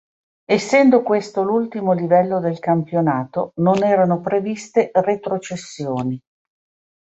[0.49, 6.19] Essendo questo l'ultimo livello del campionato, non erano previste retrocessioni.